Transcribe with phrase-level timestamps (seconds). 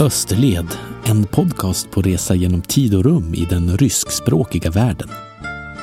[0.00, 0.66] Österled,
[1.04, 5.08] en podcast på resa genom tid och rum i den ryskspråkiga världen.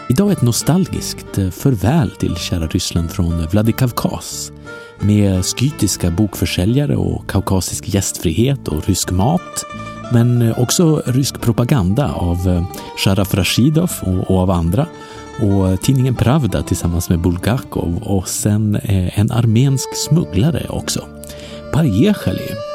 [0.09, 4.51] Idag ett nostalgiskt farväl till kära Ryssland från Vladikavkaz
[4.99, 9.65] med skytiska bokförsäljare och kaukasisk gästfrihet och rysk mat
[10.13, 12.65] men också rysk propaganda av
[12.97, 14.87] Sharaf Rashidov och, av andra
[15.41, 21.05] och tidningen Pravda tillsammans med Bulgakov och sen eh, en armensk smugglare också.
[21.73, 22.66] Parjechali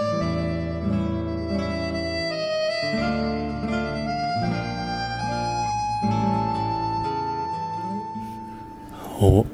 [9.23, 9.47] Och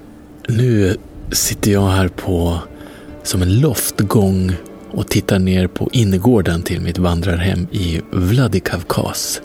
[0.48, 0.96] nu
[1.32, 2.58] sitter jag här på
[3.22, 4.52] som en loftgång
[4.90, 9.40] och tittar ner på innergården till mitt vandrarhem i Vladikavkaz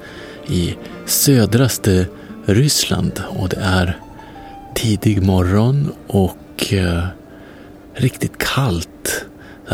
[0.48, 2.08] i södraste
[2.46, 3.99] Ryssland och det är
[4.76, 7.05] tidig morgon och eh,
[7.94, 9.26] riktigt kallt.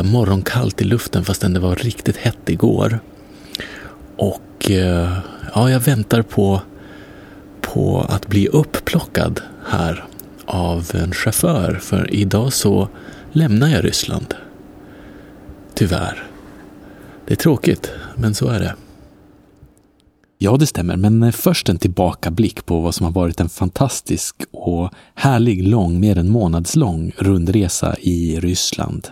[0.04, 3.00] morgonkallt i luften fastän det var riktigt hett igår.
[4.18, 5.18] Och eh,
[5.56, 6.62] ja, jag väntar på,
[7.62, 10.06] på att bli upplockad här
[10.50, 12.88] av en chaufför för idag så
[13.32, 14.34] lämnar jag Ryssland.
[15.74, 16.24] Tyvärr.
[17.28, 18.76] Det är tråkigt, men så är det.
[20.38, 24.94] Ja, det stämmer, men först en tillbakablick på vad som har varit en fantastisk och
[25.16, 29.08] härlig lång, mer än månadslång rundresa i Ryssland.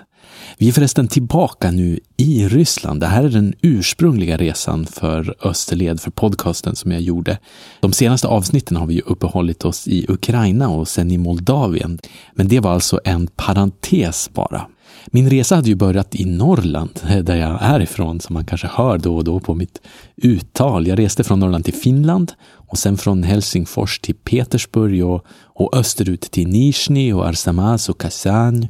[0.57, 2.99] Vi är förresten tillbaka nu i Ryssland.
[2.99, 7.37] Det här är den ursprungliga resan för Österled, för podcasten som jag gjorde.
[7.79, 11.99] De senaste avsnitten har vi ju uppehållit oss i Ukraina och sen i Moldavien.
[12.33, 14.67] Men det var alltså en parentes bara.
[15.11, 18.67] Min resa hade ju börjat i Norrland, eh, där jag är ifrån, som man kanske
[18.67, 19.81] hör då och då på mitt
[20.15, 20.87] uttal.
[20.87, 26.21] Jag reste från Norrland till Finland och sen från Helsingfors till Petersburg och, och österut
[26.21, 28.67] till Nizjnij och Arsamas och Kazan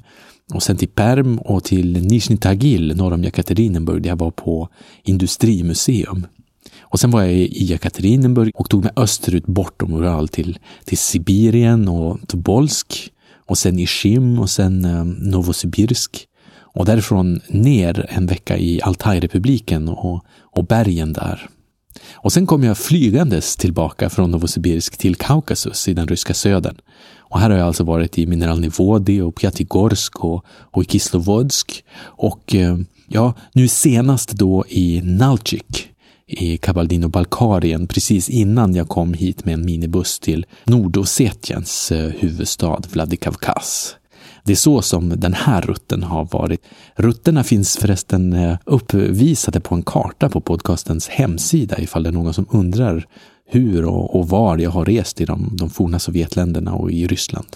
[0.54, 4.70] och sen till Perm och till Nizjnij Tagil norr om Jekaterinburg där jag var på
[5.04, 6.28] industrimuseum.
[6.80, 11.88] Och sen var jag i Jekaterinburg och tog mig österut bortom Ural till, till Sibirien
[11.88, 13.12] och Tobolsk
[13.46, 16.28] och sen Ishim och sen eh, Novosibirsk.
[16.60, 21.50] Och därifrån ner en vecka i Altajrepubliken och, och bergen där.
[22.14, 26.78] Och sen kom jag flygandes tillbaka från Novosibirsk till Kaukasus i den ryska södern.
[27.30, 31.84] Och här har jag alltså varit i Mineralnivodi, och Pjatigorsk och, och i Kislovodsk.
[32.00, 32.78] Och eh,
[33.08, 35.90] ja, nu senast då i Nalchik
[36.28, 43.96] i Kabardino-Balkarien precis innan jag kom hit med en minibuss till Nordossetiens eh, huvudstad Vladikavkaz.
[44.44, 46.62] Det är så som den här rutten har varit.
[46.96, 52.34] Rutterna finns förresten eh, uppvisade på en karta på podcastens hemsida ifall det är någon
[52.34, 53.06] som undrar
[53.48, 57.48] hur och, och var jag har rest i de, de forna Sovjetländerna och i Ryssland.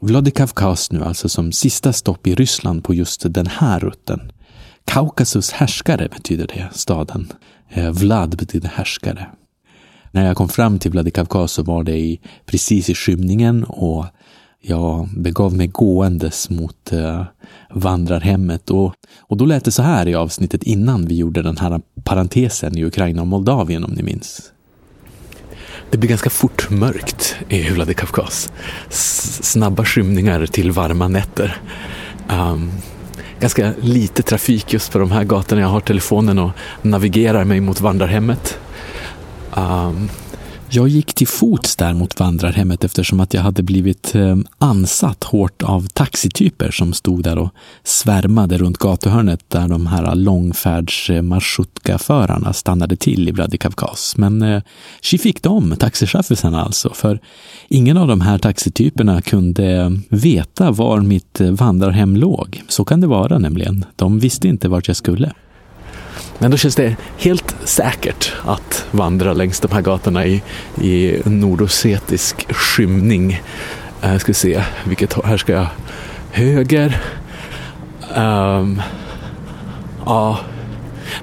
[0.00, 4.32] Vladikavkaz nu alltså som sista stopp i Ryssland på just den här rutten.
[4.84, 7.32] Kaukasus härskare betyder det, staden.
[7.68, 9.26] Eh, Vlad betyder härskare.
[10.10, 14.06] När jag kom fram till Vladikavkaz så var det i, precis i skymningen och
[14.60, 17.24] jag begav mig gåendes mot eh,
[17.70, 21.80] vandrarhemmet och, och då lät det så här i avsnittet innan vi gjorde den här
[22.04, 24.52] parentesen i Ukraina och Moldavien om ni minns.
[25.90, 28.52] Det blir ganska fort mörkt i Vladikavkaz.
[28.88, 31.56] Snabba skymningar till varma nätter.
[32.30, 32.72] Um,
[33.40, 35.60] ganska lite trafik just på de här gatorna.
[35.60, 36.50] Jag har telefonen och
[36.82, 38.58] navigerar mig mot vandrarhemmet.
[39.54, 40.10] Um,
[40.70, 45.62] jag gick till fots där mot vandrarhemmet eftersom att jag hade blivit ehm, ansatt hårt
[45.62, 47.50] av taxityper som stod där och
[47.84, 51.22] svärmade runt gatuhörnet där de här långfärds eh,
[51.98, 54.14] förarna stannade till i Vladikavkaz.
[54.16, 54.62] Men eh,
[55.18, 57.20] fick dem, taxichaufförerna alltså, för
[57.68, 62.62] ingen av de här taxityperna kunde ehm, veta var mitt eh, vandrarhem låg.
[62.68, 63.84] Så kan det vara nämligen.
[63.96, 65.32] De visste inte vart jag skulle.
[66.38, 70.42] Men då känns det helt säkert att vandra längs de här gatorna i,
[70.82, 73.42] i nordosetisk skymning.
[74.00, 75.66] Jag ska se, vilket här ska jag?
[76.30, 77.00] Höger.
[78.16, 78.82] Um,
[80.06, 80.38] ja,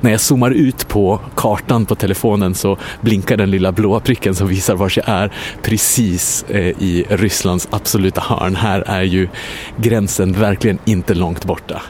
[0.02, 4.48] när jag zoomar ut på kartan på telefonen så blinkar den lilla blåa pricken som
[4.48, 8.56] visar var jag är precis eh, i Rysslands absoluta hörn.
[8.56, 9.28] Här är ju
[9.78, 11.82] gränsen verkligen inte långt borta.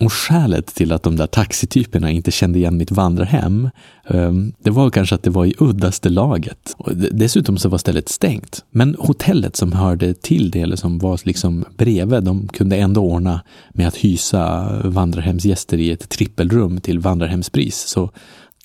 [0.00, 3.70] Och skälet till att de där taxityperna inte kände igen mitt vandrarhem,
[4.08, 6.74] ehm, det var kanske att det var i uddaste laget.
[6.76, 8.64] Och dessutom så var stället stängt.
[8.70, 13.40] Men hotellet som hörde till det, eller som var liksom bredvid, de kunde ändå ordna
[13.70, 17.76] med att hysa vandrarhemsgäster i ett trippelrum till vandrarhemspris.
[17.88, 18.10] Så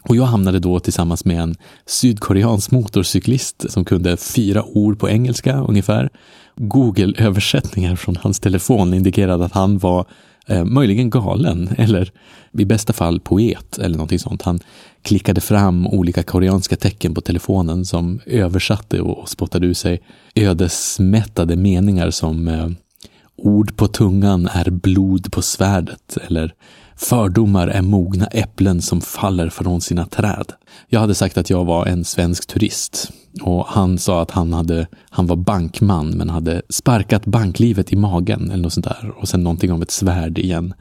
[0.04, 1.56] och jag hamnade då tillsammans med en
[1.86, 6.10] sydkoreansk motorcyklist som kunde fyra ord på engelska ungefär.
[6.56, 10.06] Google-översättningar från hans telefon indikerade att han var
[10.48, 12.12] Eh, möjligen galen, eller
[12.58, 14.42] i bästa fall poet eller någonting sånt.
[14.42, 14.60] Han
[15.02, 20.02] klickade fram olika koreanska tecken på telefonen som översatte och spottade ur sig
[20.36, 22.70] ödesmättade meningar som eh,
[23.36, 26.54] ord på tungan är blod på svärdet eller
[26.96, 30.52] Fördomar är mogna äpplen som faller från sina träd.
[30.88, 33.12] Jag hade sagt att jag var en svensk turist
[33.42, 38.52] och han sa att han, hade, han var bankman men hade sparkat banklivet i magen
[38.52, 40.74] eller något sånt där och sen någonting om ett svärd igen.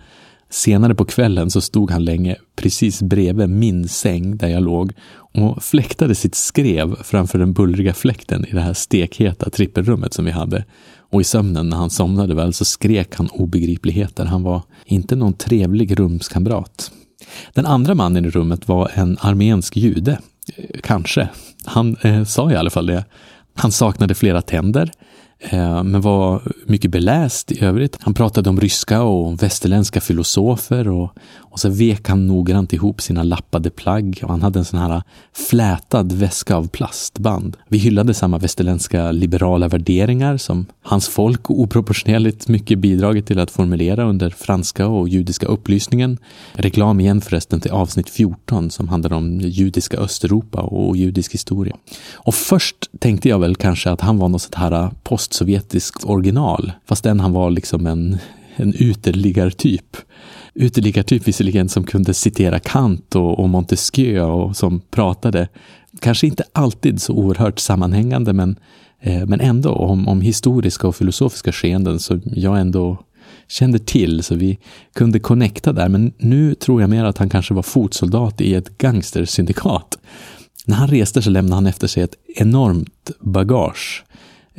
[0.52, 4.92] Senare på kvällen så stod han länge precis bredvid min säng där jag låg
[5.34, 10.30] och fläktade sitt skrev framför den bullriga fläkten i det här stekheta trippelrummet som vi
[10.30, 10.64] hade.
[11.10, 14.24] Och i sömnen när han somnade väl så skrek han obegripligheter.
[14.24, 16.92] Han var inte någon trevlig rumskamrat.
[17.54, 20.18] Den andra mannen i rummet var en armensk jude.
[20.56, 21.28] Eh, kanske.
[21.64, 23.04] Han eh, sa i alla fall det.
[23.54, 24.90] Han saknade flera tänder
[25.42, 27.98] Eh, men var mycket beläst i övrigt.
[28.00, 33.22] Han pratade om ryska och västerländska filosofer och, och så vek han noggrant ihop sina
[33.22, 35.02] lappade plagg och han hade en sån här
[35.32, 37.56] flätad väska av plastband.
[37.68, 44.04] Vi hyllade samma västerländska liberala värderingar som hans folk oproportionerligt mycket bidragit till att formulera
[44.04, 46.18] under franska och judiska upplysningen.
[46.52, 51.76] Reklam igen förresten till avsnitt 14 som handlar om judiska Östeuropa och judisk historia.
[52.14, 56.72] Och först tänkte jag väl kanske att han var något sånt här post postsovjetiskt original,
[56.86, 58.18] fastän han var liksom en,
[58.56, 59.96] en uteliggartyp.
[60.54, 65.48] Uteliggartyp visserligen som kunde citera Kant och, och Montesquieu och som pratade,
[66.00, 68.56] kanske inte alltid så oerhört sammanhängande, men,
[69.00, 72.98] eh, men ändå om, om historiska och filosofiska skeenden så jag ändå
[73.48, 74.58] kände till, så vi
[74.94, 75.88] kunde connecta där.
[75.88, 79.98] Men nu tror jag mer att han kanske var fotsoldat i ett gangstersyndikat.
[80.66, 84.04] När han reste så lämnade han efter sig ett enormt bagage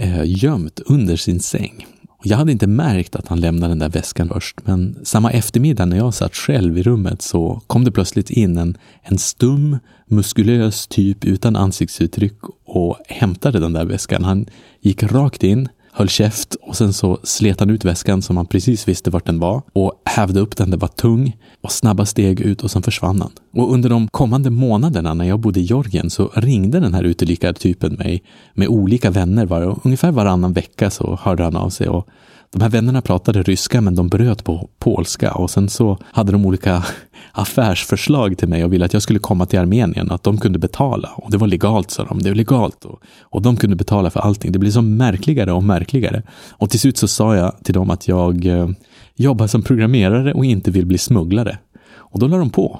[0.01, 1.85] eh, gömt under sin säng.
[2.23, 5.97] Jag hade inte märkt att han lämnade den där väskan först, men samma eftermiddag när
[5.97, 11.25] jag satt själv i rummet så kom det plötsligt in en, en stum, muskulös typ
[11.25, 14.23] utan ansiktsuttryck och hämtade den där väskan.
[14.23, 14.45] Han
[14.81, 18.87] gick rakt in, höll käft och sen så slet han ut väskan som han precis
[18.87, 22.63] visste vart den var och hävde upp den, den var tung och snabba steg ut
[22.63, 23.31] och sen försvann han.
[23.53, 27.93] Och under de kommande månaderna när jag bodde i Georgien så ringde den här utelikartypen
[27.93, 28.23] mig
[28.53, 32.07] med olika vänner var, ungefär varannan vecka så hörde han av sig och
[32.51, 36.45] de här vännerna pratade ryska men de bröt på polska och sen så hade de
[36.45, 36.85] olika
[37.31, 41.09] affärsförslag till mig och ville att jag skulle komma till Armenien, att de kunde betala.
[41.15, 42.21] Och det var legalt, sa de.
[42.21, 42.85] Det är legalt.
[42.85, 44.51] Och, och de kunde betala för allting.
[44.51, 46.23] Det blir så märkligare och märkligare.
[46.49, 48.69] Och till slut så sa jag till dem att jag eh,
[49.15, 51.57] jobbar som programmerare och inte vill bli smugglare.
[51.95, 52.79] Och då la de på.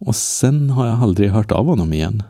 [0.00, 2.22] Och sen har jag aldrig hört av honom igen.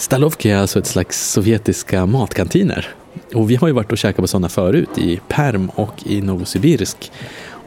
[0.00, 2.88] Stalovki är alltså ett slags sovjetiska matkantiner.
[3.34, 7.12] Och vi har ju varit och käkat på sådana förut i Perm och i Novosibirsk.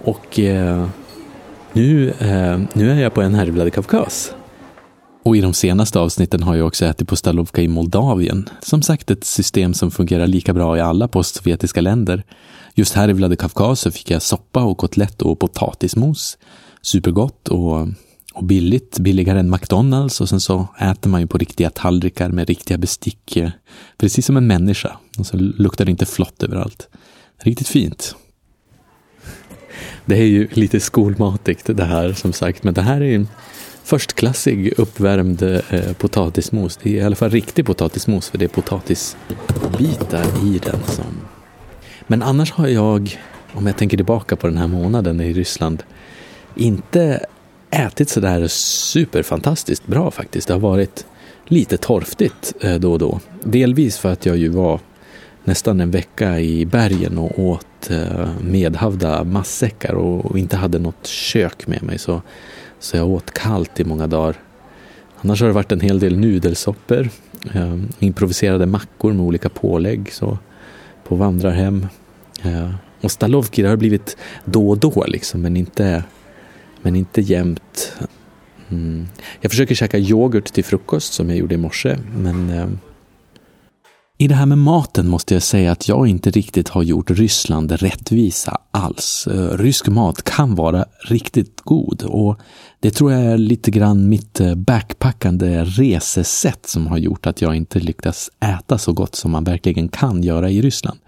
[0.04, 0.88] Och eh,
[1.74, 4.34] nu, eh, nu är jag på en här i Vladikavkaz.
[5.24, 8.50] Och i de senaste avsnitten har jag också ätit på Stalovka i Moldavien.
[8.62, 12.24] Som sagt ett system som fungerar lika bra i alla postsovjetiska länder.
[12.74, 16.38] Just här i Vladikavkaz så fick jag soppa och kotlett och potatismos.
[16.82, 17.88] Supergott och
[18.34, 22.48] och billigt, billigare än McDonalds och sen så äter man ju på riktiga tallrikar med
[22.48, 23.50] riktiga bestick, eh,
[23.98, 24.98] precis som en människa.
[25.18, 26.90] Och så luktar det inte flott överallt.
[27.44, 28.16] Riktigt fint.
[30.06, 33.28] Det är ju lite skolmatigt det här som sagt, men det här är en
[33.84, 36.80] förstklassig uppvärmd eh, potatismos.
[36.84, 40.80] Det är i alla fall riktig potatismos för det är potatisbitar i den.
[40.88, 41.06] Som...
[42.08, 43.20] Men annars har jag,
[43.54, 45.84] om jag tänker tillbaka på den här månaden i Ryssland,
[46.56, 47.26] inte
[47.74, 50.48] ätit sådär superfantastiskt bra faktiskt.
[50.48, 51.06] Det har varit
[51.46, 53.20] lite torftigt eh, då och då.
[53.44, 54.80] Delvis för att jag ju var
[55.44, 61.68] nästan en vecka i bergen och åt eh, medhavda massäckar och inte hade något kök
[61.68, 62.22] med mig så,
[62.80, 64.36] så jag åt kallt i många dagar.
[65.22, 67.10] Annars har det varit en hel del nudelsoppor,
[67.54, 70.38] eh, improviserade mackor med olika pålägg så
[71.04, 71.88] på vandrarhem.
[73.02, 76.04] Och stalovki det har blivit då och då liksom men inte
[76.84, 77.94] men inte jämt.
[78.70, 79.08] Mm.
[79.42, 82.68] Jag försöker käka yoghurt till frukost som jag gjorde i morse, men eh,
[84.18, 87.72] i det här med maten måste jag säga att jag inte riktigt har gjort Ryssland
[87.72, 89.28] rättvisa alls.
[89.28, 92.40] Eh, rysk mat kan vara riktigt god och
[92.80, 97.56] det tror jag är lite grann mitt eh, backpackande resesätt som har gjort att jag
[97.56, 101.00] inte lyckats äta så gott som man verkligen kan göra i Ryssland.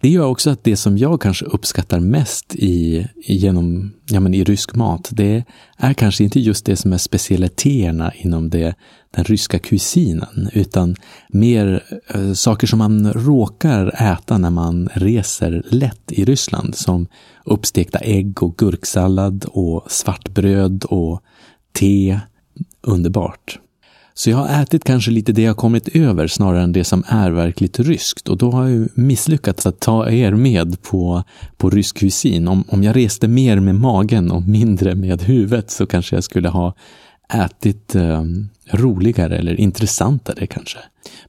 [0.00, 4.44] Det gör också att det som jag kanske uppskattar mest i, genom, ja, men i
[4.44, 5.44] rysk mat, det
[5.76, 8.74] är kanske inte just det som är specialiteterna inom det,
[9.10, 10.96] den ryska kusinen, utan
[11.28, 11.82] mer
[12.14, 17.06] äh, saker som man råkar äta när man reser lätt i Ryssland, som
[17.44, 21.22] uppstekta ägg och gurksallad och svartbröd och
[21.72, 22.20] te.
[22.82, 23.58] Underbart.
[24.18, 27.30] Så jag har ätit kanske lite det jag kommit över snarare än det som är
[27.30, 28.28] verkligt ryskt.
[28.28, 31.24] Och då har jag misslyckats att ta er med på,
[31.56, 32.48] på rysk kusin.
[32.48, 36.48] Om, om jag reste mer med magen och mindre med huvudet så kanske jag skulle
[36.48, 36.74] ha
[37.32, 38.22] ätit eh,
[38.70, 40.78] roligare eller intressantare kanske.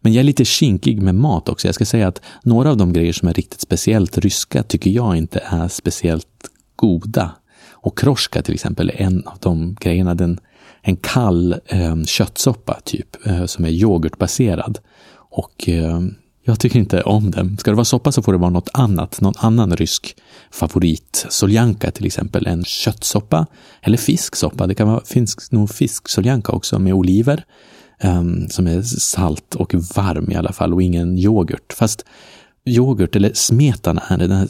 [0.01, 1.67] Men jag är lite kinkig med mat också.
[1.67, 5.15] Jag ska säga att några av de grejer som är riktigt speciellt ryska tycker jag
[5.15, 7.31] inte är speciellt goda.
[7.72, 10.15] Och kroska till exempel är en av de grejerna.
[10.15, 10.39] Den,
[10.81, 14.79] en kall eh, köttsoppa typ, eh, som är yoghurtbaserad.
[15.13, 16.00] Och eh,
[16.43, 17.57] jag tycker inte om den.
[17.57, 20.15] Ska det vara soppa så får det vara något annat, någon annan rysk
[20.51, 21.25] favorit.
[21.29, 23.45] Soljanka till exempel, en köttsoppa
[23.81, 24.67] eller fisksoppa.
[24.67, 27.45] Det kan vara, finns nog fisksoljanka också med oliver.
[28.03, 31.74] Um, som är salt och varm i alla fall och ingen yoghurt.
[31.74, 32.05] Fast
[32.65, 34.48] yoghurt, eller smetana är det,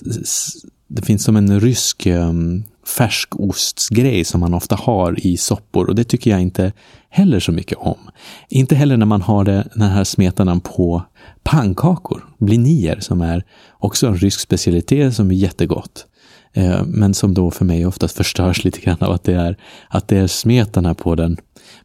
[0.87, 6.03] det finns som en rysk um, färskostsgrej som man ofta har i soppor och det
[6.03, 6.73] tycker jag inte
[7.09, 8.09] heller så mycket om.
[8.49, 11.03] Inte heller när man har det, den här smetanan på
[11.43, 13.43] pannkakor, blinier, som är
[13.79, 16.05] också en rysk specialitet som är jättegott.
[16.53, 19.57] Eh, men som då för mig oftast förstörs lite grann av att det är,
[19.89, 21.37] att det är smetana på den.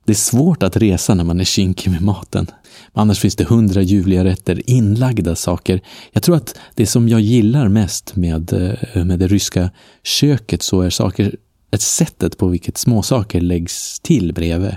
[0.05, 2.47] Det är svårt att resa när man är kinkig med maten.
[2.93, 5.81] Annars finns det hundra ljuvliga rätter, inlagda saker.
[6.13, 9.71] Jag tror att det som jag gillar mest med, eh, med det ryska
[10.03, 11.37] köket så är saker,
[11.71, 14.77] ett sättet på vilket småsaker läggs till bredvid.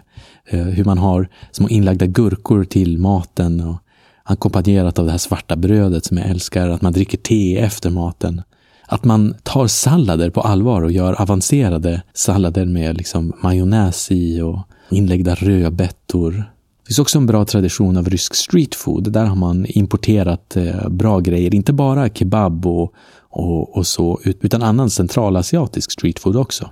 [0.50, 3.78] Eh, hur man har små inlagda gurkor till maten och
[4.24, 8.42] ackompanjerat av det här svarta brödet som jag älskar, att man dricker te efter maten.
[8.88, 14.60] Att man tar sallader på allvar och gör avancerade sallader med liksom majonnäs i och
[14.90, 16.52] inläggda rödbetor.
[16.88, 19.12] Det finns också en bra tradition av rysk street food.
[19.12, 24.64] Där har man importerat eh, bra grejer, inte bara kebab och, och, och så, utan
[24.64, 26.70] annan centralasiatisk street food också.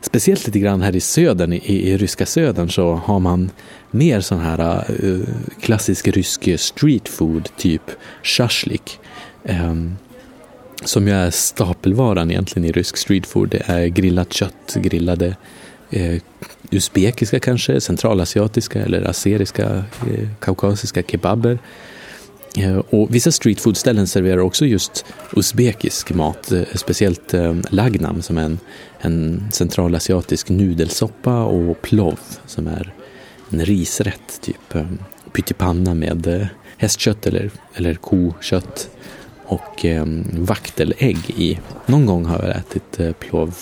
[0.00, 3.50] Speciellt lite grann här i södern, i, i ryska södern, så har man
[3.90, 5.28] mer sån här uh,
[5.60, 7.82] klassisk rysk street food, typ
[8.22, 8.98] shashlik.
[9.42, 9.96] Um,
[10.84, 13.48] som ju är stapelvaran egentligen i rysk street food.
[13.48, 15.36] Det är grillat kött, grillade
[15.90, 16.20] eh,
[16.70, 21.58] usbekiska kanske, centralasiatiska eller azeriska, eh, kaukasiska kebaber.
[22.56, 25.04] Eh, och vissa streetfoodställen serverar också just
[25.36, 28.58] usbekisk mat, eh, speciellt eh, lagnam som är en,
[29.00, 32.92] en centralasiatisk nudelsoppa och plov som är
[33.50, 34.86] en risrätt, typ eh,
[35.32, 38.90] pyttipanna med eh, hästkött eller, eller kokött
[39.44, 41.58] och eh, vaktelägg i.
[41.86, 43.54] Någon gång har jag ätit plov.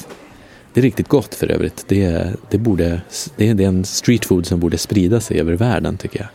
[0.78, 1.84] Det är riktigt gott för övrigt.
[1.88, 3.02] Det, det, borde,
[3.36, 6.28] det är en streetfood som borde sprida sig över världen tycker jag.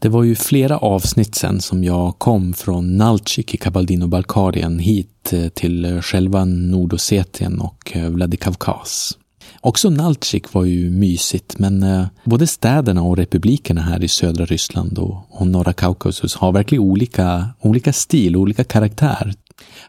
[0.00, 5.48] Det var ju flera avsnitt sen som jag kom från Nalchik i Kabaldino-Balkarien hit eh,
[5.48, 9.18] till eh, själva Nordossetien och eh, Vladikavkaz.
[9.60, 15.26] Också Nalchik var ju mysigt, men både städerna och republikerna här i södra Ryssland och,
[15.28, 19.34] och norra Kaukasus har verkligen olika, olika stil olika karaktär.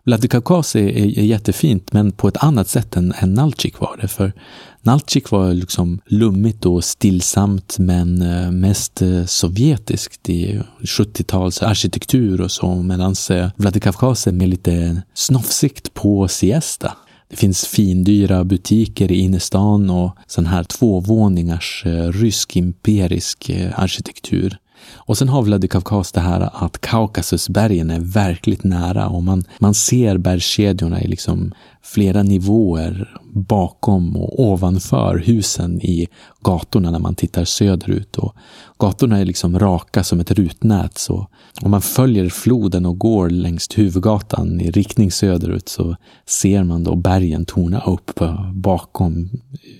[0.03, 4.07] Vladikavkaz är, är, är jättefint, men på ett annat sätt än, än Nalchik var det.
[4.07, 4.33] För
[4.81, 12.51] Nalchik var liksom lummigt och stillsamt men eh, mest eh, sovjetiskt i 70-tals arkitektur och
[12.51, 16.93] så medan eh, Vladikavkaz är med lite snofsigt på siesta.
[17.29, 24.57] Det finns findyra butiker i innerstan och sån här tvåvåningars eh, rysk imperisk arkitektur.
[24.95, 30.17] Och sen har Vladikavkaz det här att Kaukasusbergen är verkligt nära och man, man ser
[30.17, 36.07] bergskedjorna i liksom flera nivåer bakom och ovanför husen i
[36.41, 38.17] gatorna när man tittar söderut.
[38.17, 38.35] Och
[38.79, 40.97] gatorna är liksom raka som ett rutnät.
[40.97, 41.27] Så
[41.61, 46.95] om man följer floden och går längs huvudgatan i riktning söderut så ser man då
[46.95, 48.19] bergen torna upp
[48.53, 49.29] bakom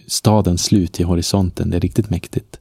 [0.07, 1.69] stadens slut i horisonten.
[1.69, 2.59] Det är riktigt mäktigt.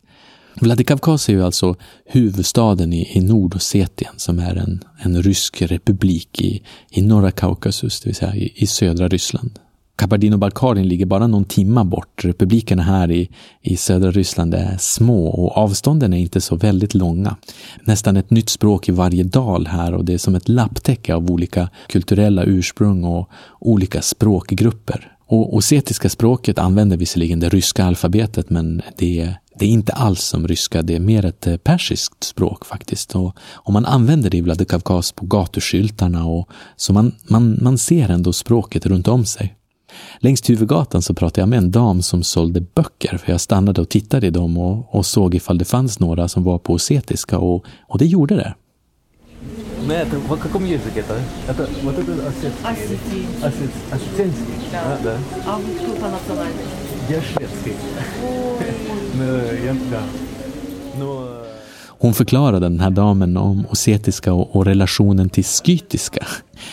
[0.61, 6.63] Vladikavkaz är ju alltså huvudstaden i, i Nordossetien som är en, en rysk republik i,
[6.91, 9.59] i norra Kaukasus, det vill säga i, i södra Ryssland.
[9.97, 12.25] Kabardino-Balkarien ligger bara någon timma bort.
[12.25, 13.31] Republikerna här i,
[13.63, 17.37] i södra Ryssland är små och avstånden är inte så väldigt långa.
[17.85, 21.31] Nästan ett nytt språk i varje dal här och det är som ett lapptäcke av
[21.31, 25.13] olika kulturella ursprung och olika språkgrupper.
[25.27, 30.24] Och ossetiska språket använder visserligen det ryska alfabetet men det är Det är inte alls
[30.24, 33.16] som ryska, det är mer ett eh, persiskt språk faktiskt.
[33.16, 38.10] Och om man använder det i Vladikavkaz på gatuskyltarna och så man, man, man ser
[38.10, 39.56] ändå språket runt om sig.
[40.20, 43.90] Längs huvudgatan så pratade jag med en dam som sålde böcker, för jag stannade och
[43.90, 47.66] tittade i dem och, och såg ifall det fanns några som var på osetiska och,
[47.88, 48.56] och det gjorde det.
[49.88, 51.20] На этом, в каком языке это?
[51.48, 52.70] Это вот это осетский.
[52.70, 53.26] Осетин.
[53.42, 54.54] Осет, осетинский?
[54.72, 54.82] Да.
[54.84, 55.18] А, да.
[55.48, 56.70] А вы кто по национальности?
[57.10, 57.74] Я шведский.
[58.24, 59.05] Ой, Ну, я, да.
[59.05, 59.05] Но...
[59.05, 59.05] э,
[61.88, 66.26] Hon förklarade den här damen om osetiska och, och relationen till skytiska.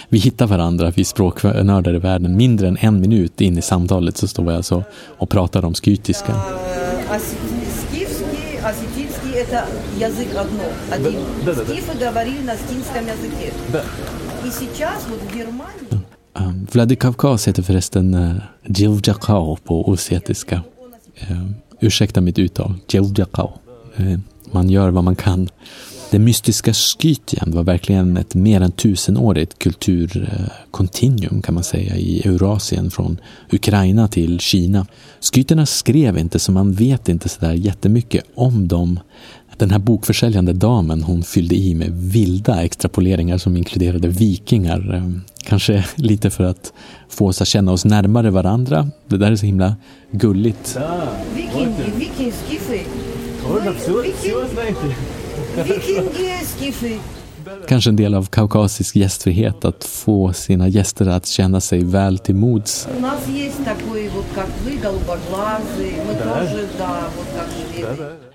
[0.09, 2.37] Vi hittar varandra, vi språknördar i världen.
[2.37, 4.85] Mindre än en minut in i samtalet så står vi alltså
[5.19, 6.33] och pratar om skytiska.
[6.35, 9.65] а, осети- Скифский, осетинский это
[10.01, 11.21] язык одно, один.
[11.47, 11.65] Да, да, да.
[11.65, 13.53] Скифы говорили на стинском языке.
[13.73, 13.83] Да.
[14.47, 16.03] И сейчас вот в Германии
[16.35, 20.63] Um, Vladikavkaz heter förresten uh, Djevjakao på osetiska.
[21.31, 23.52] Uh, ursäkta mitt uttal, Djevjakao.
[23.98, 24.20] Eh,
[24.52, 25.50] man gör vad man kan.
[26.14, 32.92] Den mystiska Skytien var verkligen ett mer än tusenårigt kulturkontinuum kan man säga i Eurasien
[32.92, 33.18] från
[33.52, 34.86] Ukraina till Kina.
[35.34, 39.00] Skyterna skrev inte så man vet inte sådär jättemycket om dem.
[39.58, 45.12] Den här bokförsäljande damen hon fyllde i med vilda extrapoleringar som inkluderade vikingar.
[45.54, 46.74] Kanske lite för att
[47.10, 48.90] få oss att känna oss närmare varandra.
[49.08, 49.76] Det där är så himla
[50.12, 50.80] gulligt.
[57.68, 62.36] Kanske en del av kaukasisk gästfrihet att få sina gäster att känna sig väl till
[62.36, 62.88] mods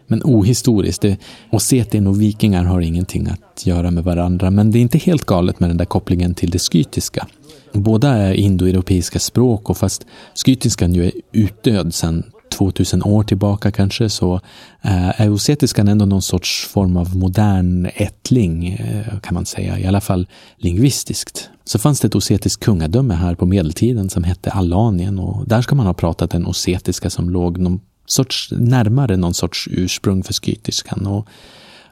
[0.09, 1.03] men ohistoriskt.
[1.03, 1.17] Det,
[1.51, 5.61] Osetien och vikingar har ingenting att göra med varandra, men det är inte helt galet
[5.61, 7.27] med den där kopplingen till det skytiska.
[7.73, 10.07] Båda är indoeuropeiska språk och fast
[10.45, 14.35] skytiskan ju är utdöd sedan 2000 år tillbaka kanske, så
[14.83, 19.87] eh, är osetiskan ändå någon sorts form av modern ättling, eh, kan man säga, i
[19.87, 21.51] alla fall lingvistiskt.
[21.65, 25.75] Så fanns det ett osetiskt kungadöme här på medeltiden som hette Alanien och där ska
[25.75, 31.07] man ha pratat en osetiska som låg någon sorts, närmare någon sorts ursprung för skytiskan.
[31.07, 31.29] Och,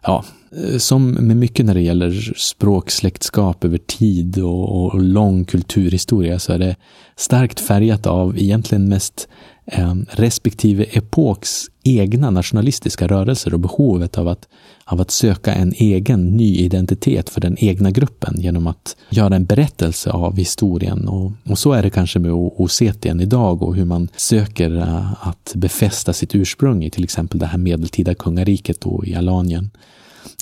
[0.03, 0.25] ja,
[0.57, 6.53] Eh, som med mycket när det gäller språksläktskap över tid och, och lång kulturhistoria så
[6.53, 6.77] är det
[7.17, 9.29] starkt färgat av egentligen mest
[9.67, 14.49] eh, respektive epoks egna nationalistiska rörelser och behovet av att,
[14.85, 19.45] av att söka en egen ny identitet för den egna gruppen genom att göra en
[19.45, 21.09] berättelse av historien.
[21.09, 25.53] Och, och så är det kanske med osetien idag och hur man söker eh, att
[25.55, 29.71] befästa sitt ursprung i till exempel det här medeltida kungariket då i Alanien.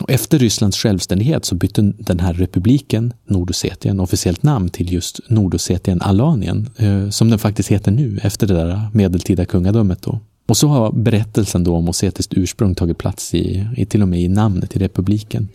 [0.03, 6.03] Och efter Rysslands självständighet så bytte den här republiken, Nordossetien, officiellt namn till just Nordossetien
[6.03, 10.20] Alanien, eh, som den faktiskt heter nu, efter det där medeltida kungadömet då.
[10.49, 14.20] Och så har berättelsen då om ossetiskt ursprung tagit plats i, i till och med
[14.20, 15.49] i namnet i republiken.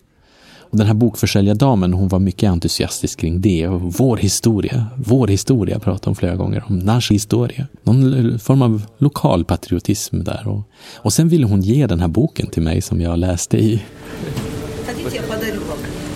[0.71, 3.67] Den här bokförsäljardamen, hon var mycket entusiastisk kring det.
[3.67, 6.79] Och vår historia, vår historia pratade hon flera gånger om.
[6.79, 7.67] Nash historia.
[7.83, 10.47] Någon form av lokalpatriotism där.
[10.47, 10.61] Och,
[10.95, 13.83] och sen ville hon ge den här boken till mig som jag läste i.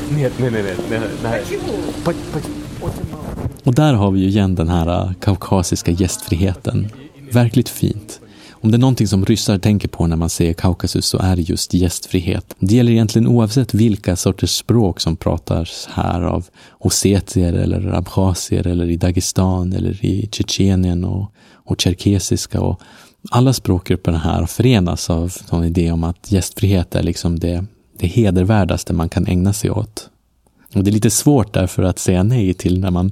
[0.10, 0.64] Nej, nej, nej.
[0.90, 1.44] nej, nej.
[3.64, 6.88] Och där har vi ju igen den här äh, kaukasiska gästfriheten.
[7.32, 8.20] Verkligt fint.
[8.64, 11.42] Om det är någonting som ryssar tänker på när man säger Kaukasus så är det
[11.42, 12.56] just gästfrihet.
[12.60, 16.48] Det gäller egentligen oavsett vilka sorters språk som pratas här av
[16.80, 22.82] ossetier eller abchazier eller i Dagestan eller i Tjetjenien och, och tjerkesiska och
[23.32, 27.66] alla språkgrupperna här förenas av någon idé om att gästfrihet är liksom det,
[28.00, 30.10] det hedervärdaste man kan ägna sig åt.
[30.76, 33.12] Och det är lite svårt därför att säga nej till när man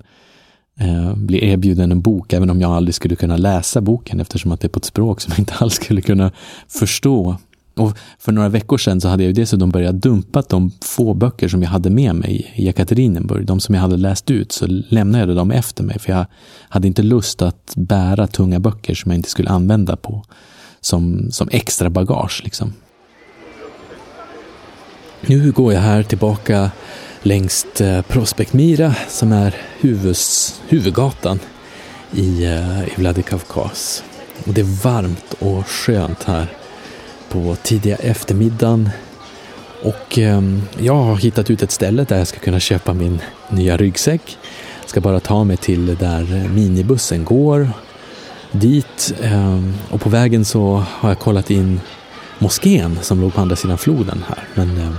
[0.80, 4.62] eh, blir erbjuden en bok, även om jag aldrig skulle kunna läsa boken eftersom att
[4.62, 6.32] det är på ett språk som jag inte alls skulle kunna
[6.68, 7.38] förstå.
[7.76, 11.64] Och för några veckor sedan så hade jag dessutom börjat dumpa de få böcker som
[11.64, 13.46] jag hade med mig i Ekaterinenburg.
[13.46, 16.26] De som jag hade läst ut så lämnade jag dem efter mig för jag
[16.70, 20.26] hade inte lust att bära tunga böcker som jag inte skulle använda på
[20.82, 22.42] som, som extra bagage.
[22.44, 22.74] Liksom.
[25.22, 26.72] Nu går jag här tillbaka
[27.24, 31.40] längs eh, Prospekt Mira som är huvus, huvudgatan
[32.12, 34.04] i, eh, i Vladikavkaz.
[34.46, 36.48] Och det är varmt och skönt här
[37.30, 38.90] på tidiga eftermiddagen.
[39.84, 40.42] Och eh,
[40.78, 44.38] jag har hittat ut ett ställe där jag ska kunna köpa min nya ryggsäck.
[44.82, 47.70] Jag ska bara ta mig till där minibussen går.
[48.52, 49.14] Dit.
[49.22, 51.82] Eh, och på vägen så har jag kollat in
[52.40, 54.44] moskén som låg på andra sidan floden här.
[54.54, 54.92] Men eh,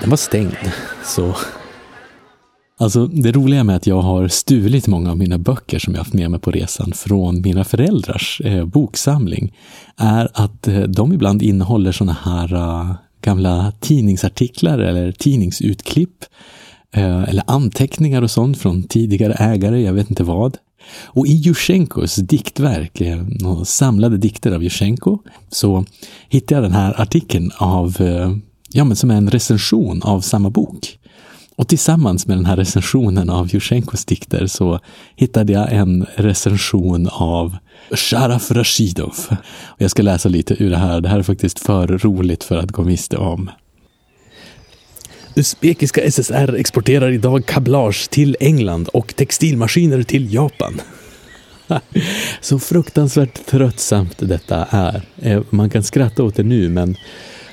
[0.00, 0.56] den var stängd.
[1.04, 1.34] Så
[2.80, 6.12] Alltså, det roliga med att jag har stulit många av mina böcker som jag haft
[6.12, 9.52] med mig på resan från mina föräldrars eh, boksamling
[9.96, 16.24] är att eh, de ibland innehåller såna här eh, gamla tidningsartiklar eller tidningsutklipp
[16.94, 20.56] eh, eller anteckningar och sånt från tidigare ägare, jag vet inte vad.
[21.04, 23.22] Och i Jusjenkos diktverk, eh,
[23.64, 25.84] samlade dikter av Jusjenko, så
[26.28, 28.36] hittade jag den här artikeln av, eh,
[28.72, 30.98] ja men som är en recension av samma bok.
[31.56, 34.80] Och tillsammans med den här recensionen av Jusjenkos dikter så
[35.16, 37.56] hittade jag en recension av
[37.90, 39.16] Sharaf Rashidov.
[39.62, 41.00] Och jag ska läsa lite ur det här.
[41.00, 43.50] Det här är faktiskt för roligt för att gå miste om.
[45.34, 50.80] Uzbekiska SSR exporterar idag kablage till England och textilmaskiner till Japan.
[52.40, 55.02] Så fruktansvärt tröttsamt detta är.
[55.22, 56.96] Eh, man kan skratta åt det nu, men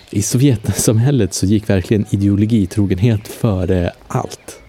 [0.10, 4.60] i Sovjetsamhället så gick verkligen ideologitrogenhet före allt.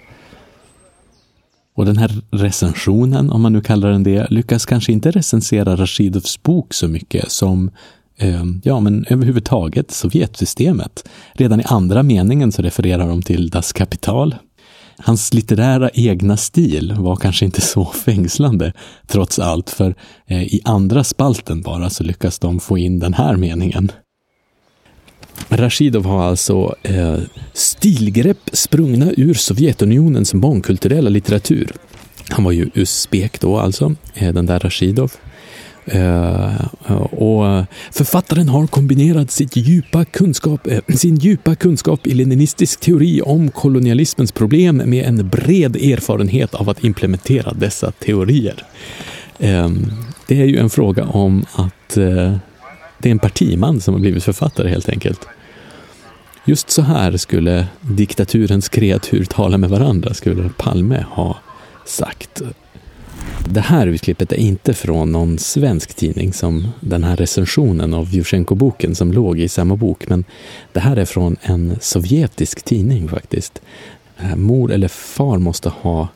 [1.74, 6.42] Och den här recensionen, om man nu kallar den det, lyckas kanske inte recensera Rashidovs
[6.42, 7.70] bok så mycket som
[8.18, 11.08] eh, ja, men överhuvudtaget Sovjetsystemet.
[11.32, 14.34] Redan i andra meningen så refererar de till Das Kapital.
[14.98, 18.72] Hans litterära egna stil var kanske inte så fängslande
[19.06, 19.94] trots allt, för
[20.26, 23.92] eh, i andra spalten bara så lyckas de få in den här meningen.
[25.48, 27.18] Rashidov har alltså eh,
[27.52, 31.72] stilgrepp sprungna ur Sovjetunionens mångkulturella litteratur.
[32.28, 35.12] Han var ju uzbek då alltså, eh, den där Rashidov.
[35.94, 36.64] Uh,
[37.04, 43.50] och författaren har kombinerat sitt djupa kunskap, uh, sin djupa kunskap i leninistisk teori om
[43.50, 48.64] kolonialismens problem med en bred erfarenhet av att implementera dessa teorier.
[49.42, 49.68] Uh,
[50.28, 52.36] det är ju en fråga om att eh,
[52.98, 55.26] det är en partiman som har blivit författare helt enkelt.
[56.44, 61.38] Just så här skulle diktaturens kreatur tala med varandra, skulle Palme ha
[61.86, 62.42] sagt.
[63.48, 68.94] Det här utklippet är inte från någon svensk tidning som den här recensionen av Jusjenko-boken
[68.94, 70.24] som låg i samma bok, men
[70.72, 73.60] det här är från en sovjetisk tidning faktiskt.
[74.18, 76.08] Eh, mor eller far måste ha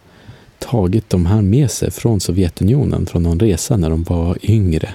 [0.59, 4.95] tagit de här med sig från Sovjetunionen från någon resa när de var yngre.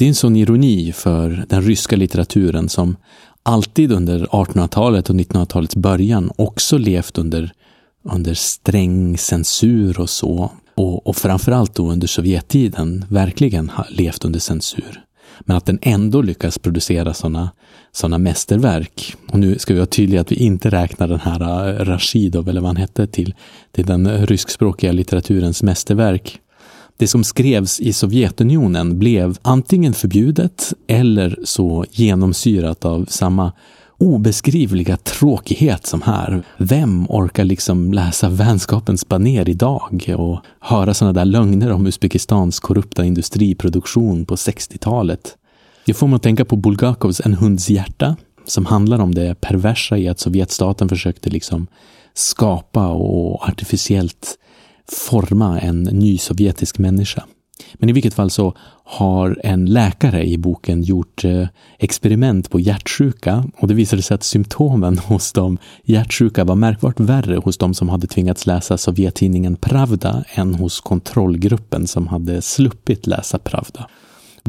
[0.00, 2.96] Det är en sån ironi för den ryska litteraturen som
[3.42, 7.52] alltid under 1800-talet och 1900-talets början också levt under,
[8.04, 10.52] under sträng censur och så.
[10.74, 15.04] Och, och framförallt då under Sovjettiden verkligen har levt under censur.
[15.40, 17.50] Men att den ändå lyckas producera sådana
[17.92, 19.16] såna mästerverk.
[19.28, 22.60] Och nu ska vi vara tydliga att vi inte räknar den här eh, Rashidov, eller
[22.60, 23.34] vad han hette, till,
[23.72, 26.40] till den ryskspråkiga litteraturens mästerverk.
[27.00, 33.52] Det som skrevs i Sovjetunionen blev antingen förbjudet eller så genomsyrat av samma
[33.98, 36.42] obeskrivliga tråkighet som här.
[36.58, 43.04] Vem orkar liksom läsa Vänskapens baner idag och höra sådana där lögner om Uzbekistans korrupta
[43.04, 45.36] industriproduktion på 60-talet?
[45.86, 49.98] Det får mig att tänka på Bulgakovs En hunds hjärta som handlar om det perversa
[49.98, 51.66] i att Sovjetstaten försökte liksom
[52.14, 54.36] skapa och artificiellt
[54.92, 57.24] forma en ny sovjetisk människa.
[57.74, 61.48] Men i vilket fall så har en läkare i boken gjort eh,
[61.78, 67.36] experiment på hjärtsjuka och det visade sig att symptomen hos de hjärtsjuka var märkbart värre
[67.36, 73.38] hos de som hade tvingats läsa Sovjettidningen Pravda än hos kontrollgruppen som hade sluppit läsa
[73.38, 73.86] Pravda.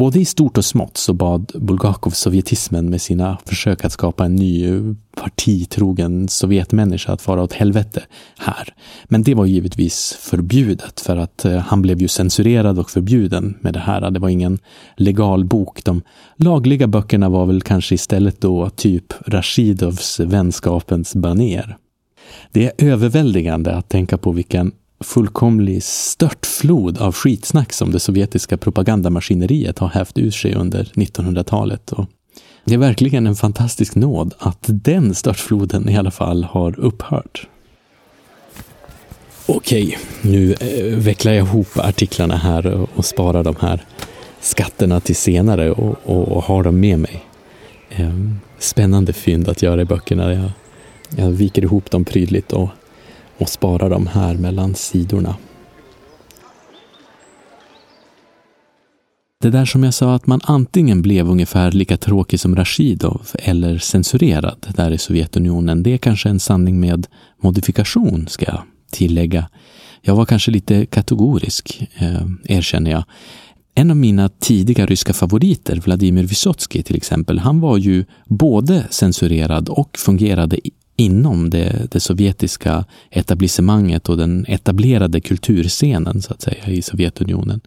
[0.01, 4.35] Både i stort och smått så bad Bulgakov sovjetismen med sina försök att skapa en
[4.35, 4.81] ny eh,
[5.15, 8.03] partitrogen sovjetmänniska att fara åt helvete
[8.37, 8.73] här.
[9.05, 13.73] Men det var givetvis förbjudet för att eh, han blev ju censurerad och förbjuden med
[13.73, 14.11] det här.
[14.11, 14.59] Det var ingen
[14.97, 15.83] legal bok.
[15.83, 16.01] De
[16.35, 21.77] lagliga böckerna var väl kanske istället då typ Rashidovs Vänskapens baner.
[22.51, 24.71] Det är överväldigande att tänka på vilken
[25.03, 31.91] fullkomlig störtflod av skitsnack som det sovjetiska propagandamaskineriet har hävt ur sig under 1900-talet.
[31.91, 32.05] Och
[32.65, 37.47] det är verkligen en fantastisk nåd att den störtfloden i alla fall har upphört.
[39.45, 43.85] Okej, nu eh, vecklar jag ihop artiklarna här och sparar de här
[44.39, 47.23] skatterna till senare och, och, och har dem med mig.
[47.89, 50.33] Ehm, spännande fynd att göra i böckerna.
[50.33, 50.51] Jag,
[51.15, 52.69] jag viker ihop dem prydligt och
[53.41, 55.35] och spara dem här mellan sidorna.
[59.41, 63.77] Det där som jag sa att man antingen blev ungefär lika tråkig som Rashidov eller
[63.77, 67.07] censurerad där i Sovjetunionen, det är kanske en sanning med
[67.43, 69.49] modifikation, ska jag tillägga.
[70.01, 73.03] Jag var kanske lite kategorisk, eh, erkänner jag.
[73.75, 79.69] En av mina tidiga ryska favoriter, Vladimir Vysotsky till exempel, han var ju både censurerad
[79.69, 80.59] och fungerade
[80.95, 87.61] inom det, det sovjetiska etablissemanget och den etablerade kulturscenen så att säga i Sovjetunionen.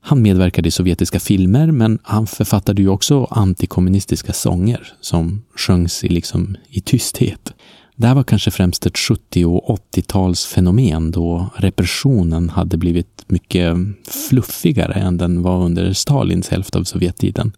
[0.00, 6.08] Han medverkade i sovjetiska filmer, men han författade ju också antikommunistiska sånger som sjöngs i,
[6.08, 7.52] liksom, i tysthet.
[7.96, 13.76] Det här var kanske främst ett 70 och 80-talsfenomen då repressionen hade blivit mycket
[14.28, 17.52] fluffigare än den var under Stalins hälft av Sovjettiden.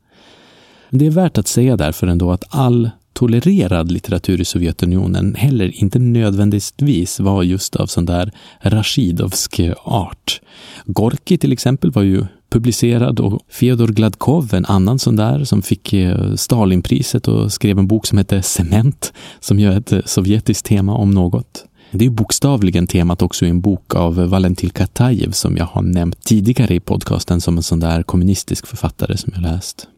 [0.90, 5.98] Det är värt att säga därför ändå att all tolererad litteratur i Sovjetunionen heller inte
[5.98, 10.40] nödvändigtvis var just av sån där Rashidovsk art.
[10.85, 15.92] Gorki till exempel var ju publicerad och Fyodor Gladkov, en annan sån där som fick
[15.92, 20.94] eh, Stalinpriset och skrev en bok som hette Cement, som gör ett eh, sovjetiskt tema
[20.94, 21.64] om något.
[21.90, 26.24] Det är bokstavligen temat också i en bok av Valentil Katajev som jag har nämnt
[26.24, 29.88] tidigare i podcasten som en sån där kommunistisk författare som jag läst.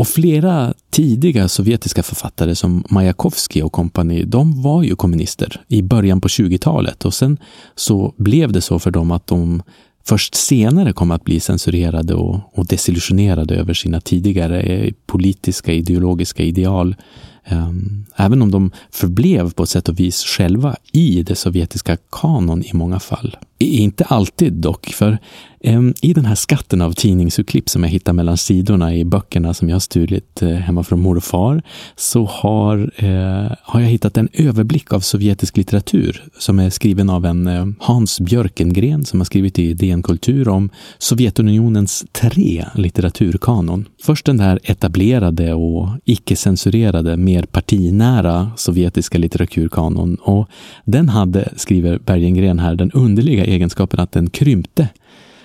[0.00, 6.20] Och flera tidiga sovjetiska författare som Majakovskij och kompani, de var ju kommunister i början
[6.20, 7.38] på 20-talet och sen
[7.74, 9.62] så blev det så för dem att de
[10.04, 16.42] först senare kom att bli censurerade och, och desillusionerade över sina tidigare eh, politiska ideologiska
[16.42, 16.96] ideal.
[17.44, 22.62] Ehm, även om de förblev på ett sätt och vis själva i det sovjetiska kanon
[22.62, 23.36] i många fall.
[23.58, 25.18] Inte alltid dock, för
[25.64, 29.68] Ehm, i den här skatten av tidningsurklipp som jag hittar mellan sidorna i böckerna som
[29.68, 31.62] jag har stulit eh, hemma från mor och far,
[31.96, 37.26] så har, eh, har jag hittat en överblick av sovjetisk litteratur som är skriven av
[37.26, 43.88] en eh, Hans Björkengren som har skrivit i DN Kultur om Sovjetunionens tre litteraturkanon.
[44.02, 50.48] Först den där etablerade och icke-censurerade, mer partinära sovjetiska litteraturkanon och
[50.84, 54.88] den hade, skriver Bergengren här, den underliga egenskapen att den krympte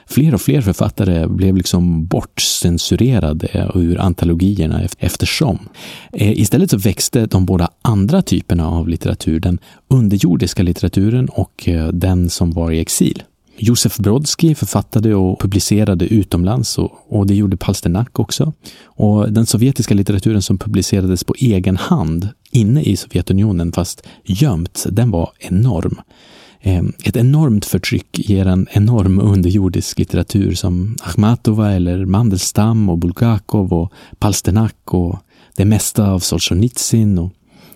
[0.08, 5.60] fler och fler författare blev liksom bortcensurerade ur antologierna eftersom.
[6.14, 11.88] Eh, istället så växte de båda andra typerna av litteratur, den underjordiska litteraturen och eh,
[11.88, 13.24] den som var i exil.
[13.58, 18.54] Josef Brodsky författade och publicerade utomlands och, och, det gjorde Palsternak också.
[18.86, 25.12] Och den sovjetiska litteraturen som publicerades på egen hand inne i Sovjetunionen fast gömt, den
[25.12, 26.02] var enorm.
[26.68, 33.74] Ehm, ett enormt förtryck ger en enorm underjordisk litteratur som Akhmatova eller Mandelstam och Bulgakov
[33.74, 35.20] och Palsternak och
[35.56, 37.32] det mesta av Solzhenitsyn och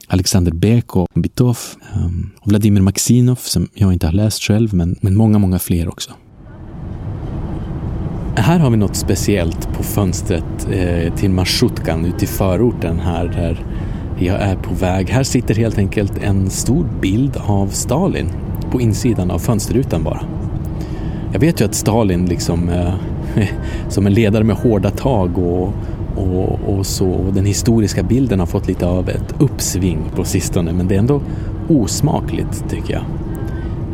[0.07, 1.57] Alexander Bekov, Bitov,
[1.95, 5.87] ehm, och Vladimir Maxinov som jag inte har läst själv, men, men många, många fler
[5.87, 6.11] också.
[8.35, 13.65] Här har vi något speciellt på fönstret eh, till Marsutkan ute i förorten här där
[14.19, 15.09] jag är på väg.
[15.09, 18.29] Här sitter helt enkelt en stor bild av Stalin
[18.71, 20.21] på insidan av fönsterrutan bara.
[21.33, 22.93] Jag vet ju att Stalin liksom eh,
[23.89, 25.73] som en ledare med hårda tag och,
[26.15, 27.09] och, och så.
[27.09, 30.99] Och den historiska bilden har fått lite av ett uppsving på sistone men det är
[30.99, 31.21] ändå
[31.69, 33.03] osmakligt tycker jag.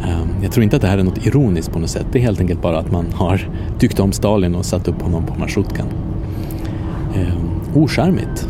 [0.10, 2.06] Ehm, jag tror inte att det här är något ironiskt på något sätt.
[2.12, 5.26] Det är helt enkelt bara att man har tyckt om Stalin och satt upp honom
[5.26, 5.88] på marschrutkan.
[7.16, 8.50] Um, ehm, ocharmigt.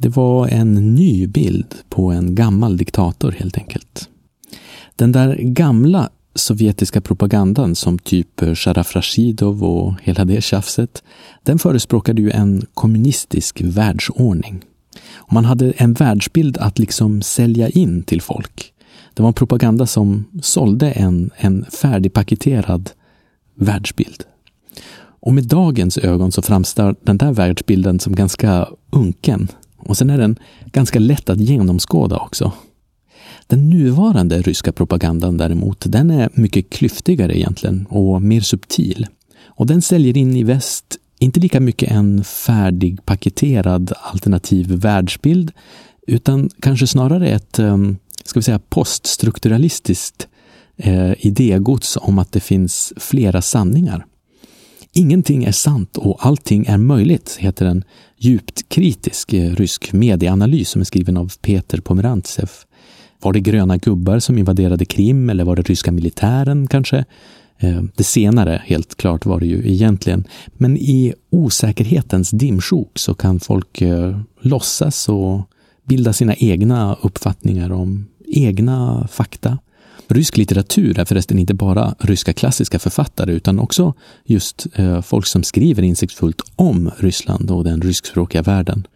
[0.00, 4.08] Det var en ny bild på en gammal diktator helt enkelt.
[4.96, 11.02] Den där gamla sovjetiska propagandan som typ Sharaf Rashidov och hela det tjafset,
[11.42, 14.64] den förespråkade ju en kommunistisk världsordning.
[15.14, 18.72] Och man hade en världsbild att liksom sälja in till folk.
[19.14, 22.90] Det var en propaganda som sålde en, en färdigpaketerad
[23.54, 24.24] världsbild.
[25.20, 30.18] Och med dagens ögon så framstår den där världsbilden som ganska unken och sen är
[30.18, 30.36] den
[30.72, 32.52] ganska lätt att genomskåda också.
[33.46, 39.06] Den nuvarande ryska propagandan däremot, den är mycket klyftigare egentligen och mer subtil.
[39.44, 45.52] Och den säljer in i väst inte lika mycket en färdigpaketerad alternativ världsbild,
[46.06, 50.28] utan kanske snarare ett, ehm, ska vi säga, poststrukturalistiskt
[50.76, 54.06] eh, idégods om att det finns flera sanningar.
[54.98, 57.84] Ingenting är sant och allting är möjligt, heter en
[58.16, 62.50] djupt kritisk eh, rysk medieanalys som är skriven av Peter Pomerantsev.
[63.22, 67.04] Var det gröna gubbar som invaderade Krim eller var det ryska militären kanske?
[67.58, 70.24] Eh, det senare, helt klart, var det ju egentligen.
[70.52, 75.40] Men i osäkerhetens dimsjok så kan folk eh, låtsas och
[75.84, 79.58] bilda sina egna uppfattningar om egna fakta.
[80.10, 83.94] Rysk litteratur är förresten inte bara ryska klassiska författare utan också
[84.24, 88.86] just eh, folk som skriver insiktsfullt om Ryssland och den ryskspråkiga världen.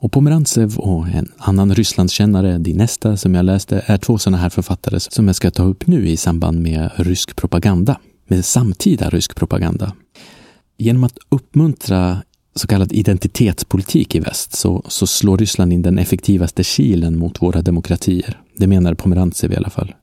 [0.00, 5.00] Och Pomerantsev och en annan Rysslandskännare, Dinesta, som jag läste, är två sådana här författare
[5.00, 9.92] som jag ska ta upp nu i samband med rysk propaganda, med samtida rysk propaganda.
[10.78, 12.22] Genom att uppmuntra
[12.54, 17.62] så kallad identitetspolitik i väst så, så slår Ryssland in den effektivaste kilen mot våra
[17.62, 18.40] demokratier.
[18.56, 19.94] Det menar Pomerantsev i alla fall.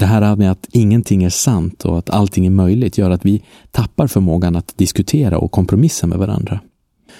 [0.00, 3.42] Det här med att ingenting är sant och att allting är möjligt gör att vi
[3.70, 6.60] tappar förmågan att diskutera och kompromissa med varandra.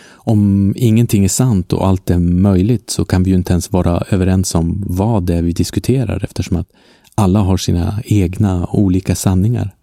[0.09, 4.05] Om ingenting är sant och allt är möjligt så kan vi ju inte ens vara
[4.11, 6.69] överens om vad det är vi diskuterar eftersom att
[7.15, 9.75] alla har sina egna olika sanningar.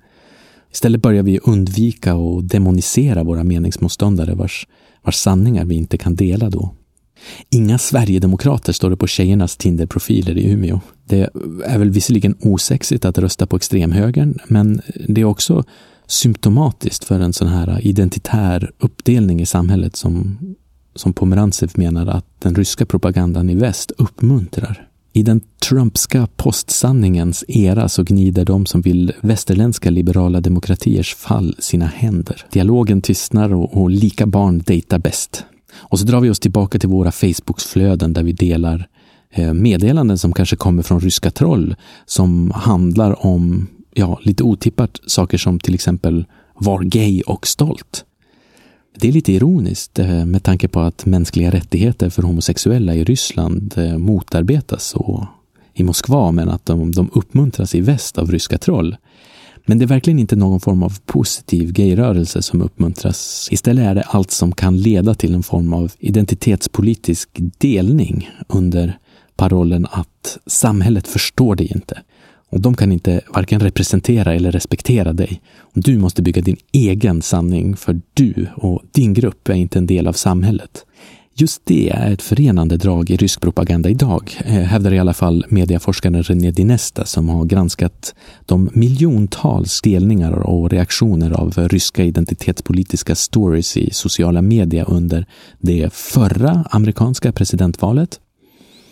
[0.71, 4.67] Istället börjar vi undvika och demonisera våra meningsmotståndare vars,
[5.03, 6.73] vars sanningar vi inte kan dela då.
[7.49, 10.79] Inga Sverigedemokrater står det på tjejernas Tinder-profiler i Umeå.
[11.05, 11.29] Det
[11.65, 15.63] är väl visserligen osexigt att rösta på extremhögern, men det är också
[16.07, 20.37] symptomatiskt för en sån här identitär uppdelning i samhället som,
[20.95, 24.87] som Pomerantsev menar att den ryska propagandan i väst uppmuntrar.
[25.13, 31.85] I den Trumpska postsanningens era så gnider de som vill västerländska liberala demokratiers fall sina
[31.85, 32.45] händer.
[32.51, 35.45] Dialogen tystnar och, och lika barn dejtar bäst.
[35.89, 38.87] Och så drar vi oss tillbaka till våra Facebooksflöden där vi delar
[39.31, 45.37] eh, meddelanden som kanske kommer från ryska troll som handlar om ja, lite otippat saker
[45.37, 48.05] som till exempel var gay och stolt.
[48.99, 53.73] Det är lite ironiskt eh, med tanke på att mänskliga rättigheter för homosexuella i Ryssland
[53.77, 55.25] eh, motarbetas och
[55.73, 58.95] i Moskva men att de, de uppmuntras i väst av ryska troll.
[59.69, 63.47] Men det är verkligen inte någon form av positiv gayrörelse som uppmuntras.
[63.51, 68.97] Istället är det allt som kan leda till en form av identitetspolitisk delning under
[69.35, 72.01] parollen att samhället förstår dig inte.
[72.49, 75.41] Och de kan inte varken representera eller respektera dig.
[75.73, 80.07] Du måste bygga din egen sanning, för du och din grupp är inte en del
[80.07, 80.85] av samhället.
[81.39, 85.45] Just det är ett förenande drag i rysk propaganda idag, eh, hävdar i alla fall
[85.49, 93.77] mediaforskaren René Dinesta som har granskat de miljontals delningar och reaktioner av ryska identitetspolitiska stories
[93.77, 95.25] i sociala medier under
[95.59, 98.19] det förra amerikanska presidentvalet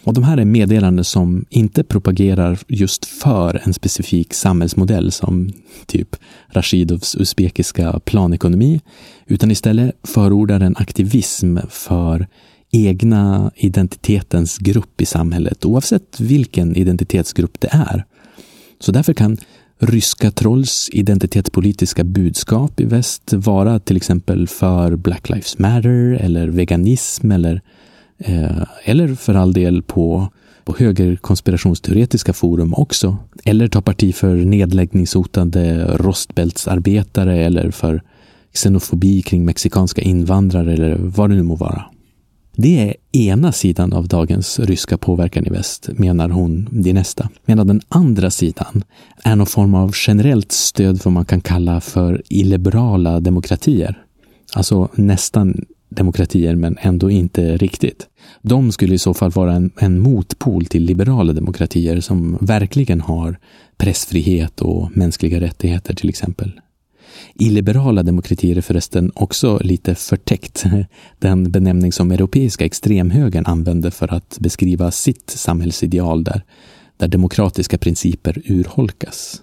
[0.05, 5.51] och de här är meddelanden som inte propagerar just för en specifik samhällsmodell som
[5.85, 6.15] typ
[6.47, 8.81] Rashidovs usbekiska planekonomi,
[9.27, 12.27] utan istället förordar en aktivism för
[12.71, 18.05] egna identitetens grupp i samhället, oavsett vilken identitetsgrupp det är.
[18.79, 19.37] Så därför kan
[19.79, 27.31] ryska trolls identitetspolitiska budskap i väst vara till exempel för Black Lives Matter eller veganism
[27.31, 27.61] eller
[28.17, 30.27] Eh, eller för all del på,
[30.63, 33.17] på högerkonspirationsteoretiska forum också.
[33.45, 38.01] Eller ta parti för nedläggningshotade rostbältsarbetare eller för
[38.53, 41.85] xenofobi kring mexikanska invandrare eller vad det nu må vara.
[42.57, 47.29] Det är ena sidan av dagens ryska påverkan i väst, menar hon det nästa.
[47.45, 48.83] Medan den andra sidan
[49.23, 54.03] är någon form av generellt stöd för vad man kan kalla för illiberala demokratier.
[54.53, 58.07] Alltså nästan demokratier men ändå inte riktigt.
[58.41, 63.37] De skulle i så fall vara en, en motpol till liberala demokratier som verkligen har
[63.77, 66.51] pressfrihet och mänskliga rättigheter till exempel.
[67.35, 70.63] Illiberala demokratier är förresten också lite förtäckt.
[71.19, 76.41] Den benämning som europeiska extremhögern använder för att beskriva sitt samhällsideal där,
[76.97, 79.41] där demokratiska principer urholkas.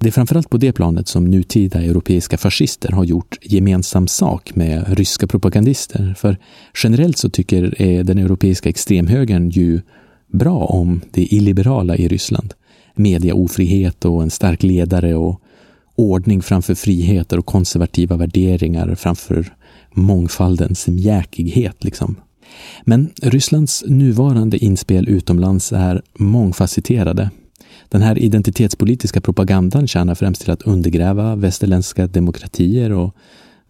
[0.00, 4.98] Det är framförallt på det planet som nutida europeiska fascister har gjort gemensam sak med
[4.98, 6.14] ryska propagandister.
[6.18, 6.36] För
[6.82, 9.80] generellt så tycker den europeiska extremhögern ju
[10.32, 12.54] bra om det illiberala i Ryssland.
[12.94, 15.40] Mediaofrihet och en stark ledare och
[15.94, 19.54] ordning framför friheter och konservativa värderingar framför
[19.94, 21.84] mångfaldens mjäkighet.
[21.84, 22.16] Liksom.
[22.84, 27.30] Men Rysslands nuvarande inspel utomlands är mångfacetterade
[27.92, 33.14] den här identitetspolitiska propagandan tjänar främst till att undergräva västerländska demokratier och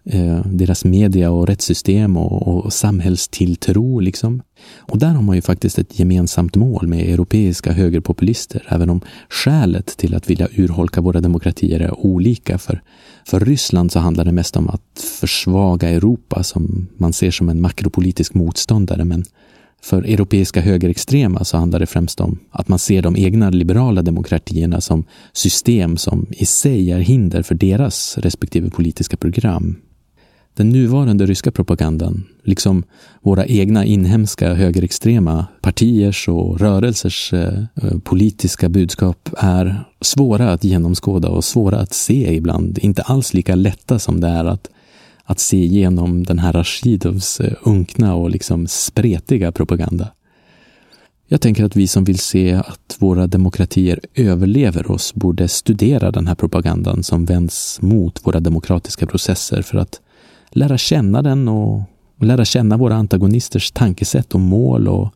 [0.04, 4.00] eh, deras media och rättssystem och, och samhällstilltro.
[4.00, 4.42] Liksom.
[4.78, 9.96] Och där har man ju faktiskt ett gemensamt mål med europeiska högerpopulister, även om skälet
[9.96, 12.58] till att vilja urholka våra demokratier är olika.
[12.58, 12.82] För,
[13.26, 17.60] för Ryssland så handlar det mest om att försvaga Europa som man ser som en
[17.60, 19.24] makropolitisk motståndare, men
[19.82, 24.80] för europeiska högerextrema så handlar det främst om att man ser de egna liberala demokratierna
[24.80, 29.76] som system som i sig är hinder för deras respektive politiska program.
[30.54, 32.84] Den nuvarande ryska propagandan, liksom
[33.22, 41.28] våra egna inhemska högerextrema partiers och rörelsers eh, eh, politiska budskap är svåra att genomskåda
[41.28, 42.78] och svåra att se ibland.
[42.78, 44.70] Inte alls lika lätta som det är att
[45.24, 50.08] att se igenom den här Rashidovs eh, unkna och liksom spretiga propaganda.
[51.32, 56.26] Jag tänker att vi som vill se att våra demokratier överlever oss borde studera den
[56.26, 60.00] här propagandan som vänds mot våra demokratiska processer för att
[60.50, 61.82] lära känna den och
[62.20, 65.14] lära känna våra antagonisters tankesätt och mål och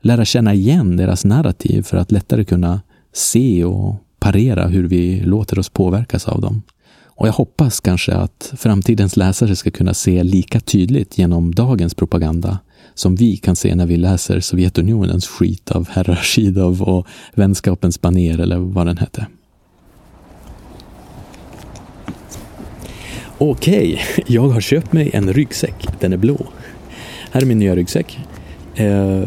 [0.00, 2.80] lära känna igen deras narrativ för att lättare kunna
[3.12, 6.62] se och parera hur vi låter oss påverkas av dem.
[7.16, 12.58] Och jag hoppas kanske att framtidens läsare ska kunna se lika tydligt genom dagens propaganda
[12.94, 18.40] som vi kan se när vi läser Sovjetunionens skit av Herrar Rashidov och Vänskapens baner
[18.40, 19.26] eller vad den hette.
[23.38, 25.86] Okej, jag har köpt mig en ryggsäck.
[26.00, 26.46] Den är blå.
[27.30, 28.18] Här är min nya ryggsäck.
[28.74, 29.22] Eh,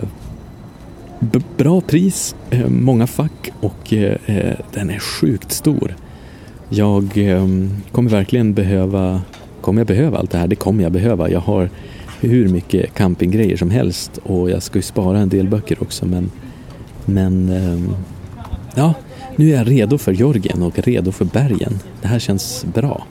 [1.57, 5.95] bra pris, eh, många fack och eh, eh den är sjukt stor.
[6.69, 9.21] Jag ehm, kommer verkligen behöva,
[9.61, 10.47] kommer jag behöva allt det här?
[10.47, 11.29] Det kommer jag behöva.
[11.29, 11.69] Jag har
[12.21, 16.31] hur mycket campinggrejer som helst och jag ska ju spara en del böcker också men,
[17.05, 17.95] men ehm,
[18.75, 18.93] ja,
[19.35, 21.79] nu är jag redo för Jorgen och redo för bergen.
[22.01, 23.05] Det här känns bra.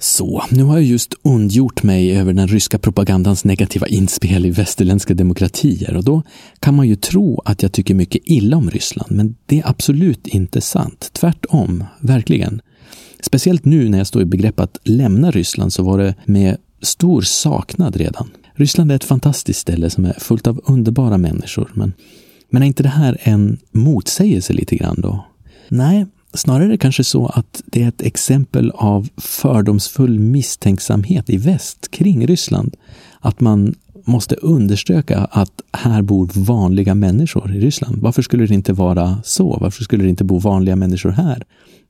[0.00, 5.14] Så, nu har jag just ondgjort mig över den ryska propagandans negativa inspel i västerländska
[5.14, 6.22] demokratier och då
[6.60, 10.26] kan man ju tro att jag tycker mycket illa om Ryssland, men det är absolut
[10.26, 11.10] inte sant.
[11.12, 12.60] Tvärtom, verkligen.
[13.20, 17.22] Speciellt nu när jag står i begrepp att lämna Ryssland så var det med stor
[17.22, 18.30] saknad redan.
[18.54, 21.92] Ryssland är ett fantastiskt ställe som är fullt av underbara människor, men,
[22.50, 25.26] men är inte det här en motsägelse lite grann då?
[25.68, 32.26] Nej, Snarare kanske så att det är ett exempel av fördomsfull misstänksamhet i väst kring
[32.26, 32.76] Ryssland.
[33.20, 33.74] Att man
[34.04, 38.02] måste understöka att här bor vanliga människor i Ryssland.
[38.02, 39.58] Varför skulle det inte vara så?
[39.60, 41.42] Varför skulle det inte bo vanliga människor här?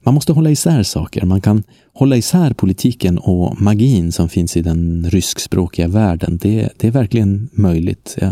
[0.04, 1.24] Man måste hålla isär saker.
[1.24, 1.62] Man kan
[1.92, 6.38] hålla isär politiken och magin som finns i den ryskspråkiga världen.
[6.42, 8.16] Det, det är verkligen möjligt.
[8.20, 8.30] Ja,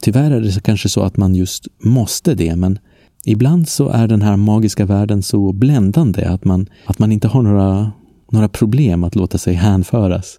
[0.00, 2.78] tyvärr är det kanske så att man just måste det, men
[3.24, 7.42] Ibland så är den här magiska världen så bländande att man, att man inte har
[7.42, 7.92] några,
[8.30, 10.38] några problem att låta sig hänföras.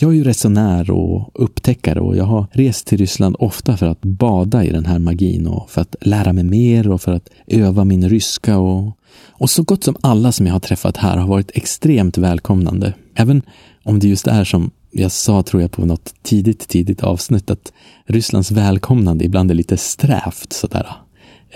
[0.00, 4.00] Jag är ju resenär och upptäckare och jag har rest till Ryssland ofta för att
[4.00, 7.84] bada i den här magin och för att lära mig mer och för att öva
[7.84, 8.92] min ryska och,
[9.28, 12.94] och så gott som alla som jag har träffat här har varit extremt välkomnande.
[13.14, 13.42] Även
[13.82, 17.72] om det just är som jag sa, tror jag, på något tidigt, tidigt avsnitt att
[18.06, 20.96] Rysslands välkomnande ibland är lite strävt sådär.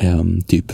[0.01, 0.73] Um, typ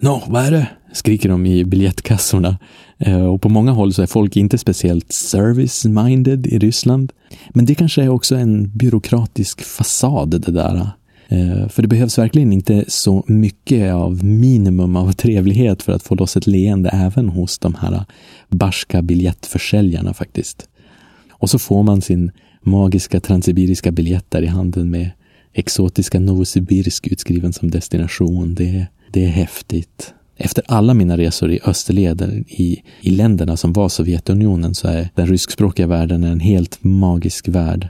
[0.00, 0.66] Nå, vad är det?
[0.92, 2.58] skriker de i biljettkassorna.
[3.06, 7.12] Uh, och på många håll så är folk inte speciellt service-minded i Ryssland.
[7.50, 10.90] Men det kanske är också en byråkratisk fasad det där.
[11.32, 16.14] Uh, för det behövs verkligen inte så mycket av minimum av trevlighet för att få
[16.14, 18.04] loss ett leende även hos de här
[18.48, 20.68] barska biljettförsäljarna faktiskt.
[21.30, 22.30] Och så får man sin
[22.62, 25.10] magiska transsibiriska biljett där i handen med
[25.58, 28.54] exotiska Novosibirsk utskriven som destination.
[28.54, 30.14] Det, det är häftigt.
[30.36, 35.26] Efter alla mina resor i österleden i, i länderna som var Sovjetunionen så är den
[35.26, 37.88] ryskspråkiga världen en helt magisk värld.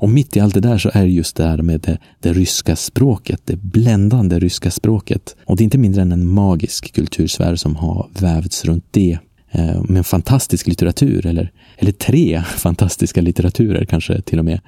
[0.00, 2.32] Och mitt i allt det där så är det just det här med det, det,
[2.32, 5.36] ryska språket, det bländande ryska språket.
[5.44, 9.18] Och det är inte mindre än en magisk kultursfär som har vävts runt det.
[9.50, 14.60] Eh, med en fantastisk litteratur, eller, eller tre fantastiska litteraturer kanske till och med.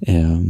[0.00, 0.40] Eh,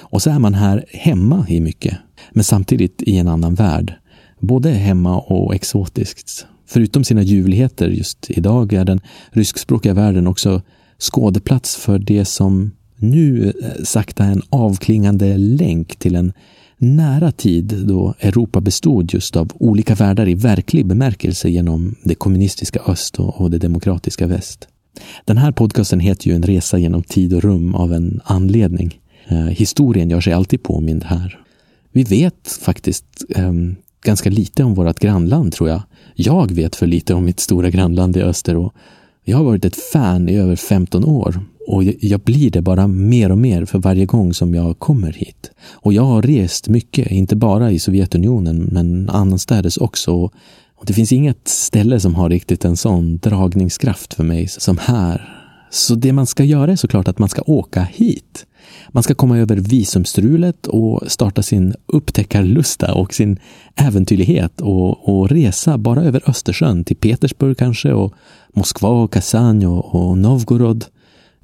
[0.00, 1.98] och så är man här hemma i mycket,
[2.32, 3.94] men samtidigt i en annan värld.
[4.40, 6.46] Både hemma och exotiskt.
[6.66, 9.00] Förutom sina ljuvligheter just idag är den
[9.30, 10.62] ryskspråkiga världen också
[10.98, 16.32] skådeplats för det som nu eh, sakta är en avklingande länk till en
[16.78, 22.80] nära tid då Europa bestod just av olika världar i verklig bemärkelse genom det kommunistiska
[22.86, 24.68] öst och det demokratiska väst.
[25.24, 28.99] Den här podcasten heter ju En resa genom tid och rum av en anledning.
[29.30, 31.40] Eh, historien gör sig alltid påmind här.
[31.92, 33.52] Vi vet faktiskt eh,
[34.04, 35.82] ganska lite om vårt grannland, tror jag.
[36.14, 38.74] Jag vet för lite om mitt stora grannland i öster och
[39.24, 43.32] jag har varit ett fan i över 15 år och jag blir det bara mer
[43.32, 45.50] och mer för varje gång som jag kommer hit.
[45.72, 50.12] Och jag har rest mycket, inte bara i Sovjetunionen men annanstädes också.
[50.76, 55.39] Och det finns inget ställe som har riktigt en sån dragningskraft för mig som här.
[55.70, 58.46] Så det man ska göra är såklart att man ska åka hit.
[58.88, 63.38] Man ska komma över visumstrulet och starta sin upptäckarlusta och sin
[63.76, 68.14] äventyrlighet och, och resa bara över Östersjön till Petersburg kanske och
[68.52, 70.84] Moskva och Kazan och, och Novgorod.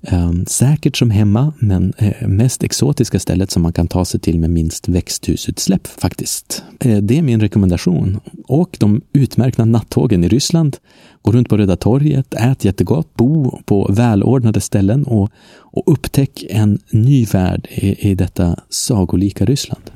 [0.03, 4.39] Ehm, säkert som hemma, men eh, mest exotiska stället som man kan ta sig till
[4.39, 6.63] med minst växthusutsläpp faktiskt.
[6.81, 8.21] Eh, det är min rekommendation.
[8.45, 10.77] Och de utmärkta nattågen i Ryssland.
[11.23, 16.79] Gå runt på Röda torget, ät jättegott, bo på välordnade ställen och, och upptäck en
[16.91, 19.91] ny värld i, i detta sagolika Ryssland.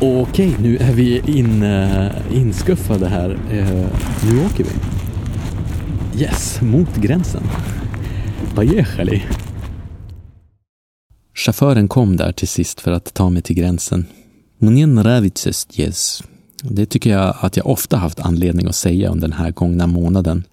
[0.00, 3.38] Okej, nu är vi in, eh, inskuffade här.
[4.28, 4.70] nu åker vi.
[6.22, 7.42] Yes, mot gränsen
[8.55, 9.23] Поехали!
[11.33, 14.05] Chauffören kom där till sist för att ta mig till gränsen.
[14.57, 16.23] Мне nravится здесь.
[16.63, 20.43] Det tycker jag att jag ofta haft anledning att säga under den här gångna månaden.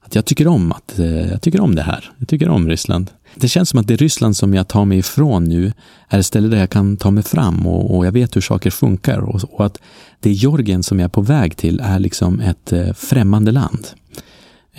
[0.00, 2.10] Att jag tycker om att, eh, jag tycker om det här.
[2.18, 3.10] Jag tycker om Ryssland.
[3.34, 5.72] Det känns som att det Ryssland som jag tar mig ifrån nu
[6.08, 8.70] är ett ställe där jag kan ta mig fram och, och jag vet hur saker
[8.70, 9.78] funkar och, och, att
[10.20, 13.86] det Georgien som jag är på väg till är liksom ett eh, främmande land.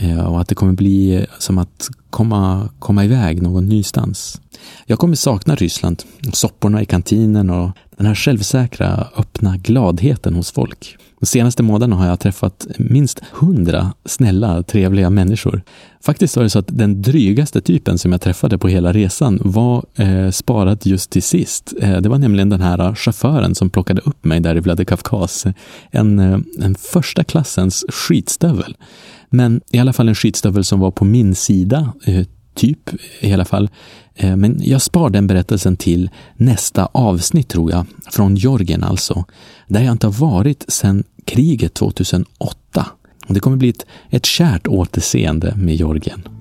[0.00, 4.40] Eh, och att det kommer bli eh, som att komma, komma iväg någon nystans.
[4.86, 10.96] Jag kommer sakna Ryssland, sopporna i kantinen och den här självsäkra, öppna gladheten hos folk.
[11.20, 15.62] De senaste månaderna har jag träffat minst hundra snälla, trevliga människor.
[16.02, 19.84] Faktiskt var det så att den drygaste typen som jag träffade på hela resan var
[19.96, 21.72] eh, sparad just till sist.
[21.80, 25.46] Eh, det var nämligen den här eh, chauffören som plockade upp mig där i Vladikavkaz.
[25.90, 28.76] En, eh, en första klassens skitstövel.
[29.30, 32.90] Men i alla fall en skitstövel som var på min sida, eh, typ
[33.20, 33.70] i alla fall.
[34.14, 39.24] Eh, men jag spar den berättelsen till nästa avsnitt tror jag, från Jorgen alltså,
[39.66, 42.86] där jag inte har varit sedan kriget 2008.
[43.28, 46.39] Det kommer bli ett, ett kärt återseende med Jorgen.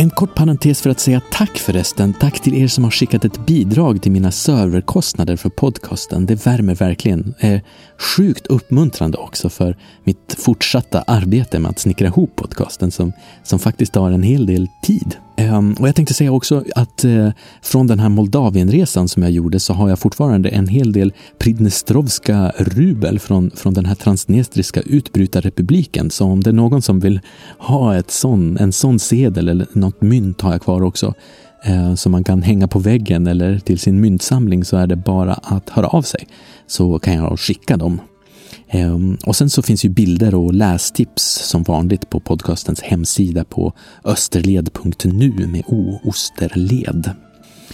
[0.00, 2.14] En kort parentes för att säga tack förresten.
[2.14, 6.26] Tack till er som har skickat ett bidrag till mina serverkostnader för podcasten.
[6.26, 7.34] Det värmer verkligen.
[7.38, 7.60] Eh,
[7.98, 13.92] sjukt uppmuntrande också för mitt fortsatta arbete med att snickra ihop podcasten som, som faktiskt
[13.92, 15.16] tar en hel del tid.
[15.38, 17.30] Ehm, och jag tänkte säga också att eh,
[17.62, 22.52] från den här Moldavienresan som jag gjorde så har jag fortfarande en hel del Pridnestrovska
[22.56, 26.10] rubel från, från den här transnestriska utbrytarrepubliken.
[26.10, 27.20] Så om det är någon som vill
[27.58, 31.14] ha ett sån, en sån sedel eller något mynt har jag kvar också
[31.64, 35.34] eh, som man kan hänga på väggen eller till sin myntsamling så är det bara
[35.34, 36.28] att höra av sig.
[36.66, 38.00] Så kan jag skicka dem.
[38.70, 43.72] Ehm, och sen så finns ju bilder och lästips som vanligt på podcastens hemsida på
[44.04, 47.10] österled.nu med o, Osterled.